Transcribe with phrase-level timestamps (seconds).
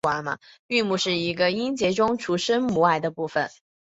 [0.65, 3.51] 韵母是一个音节中除声母外的部分。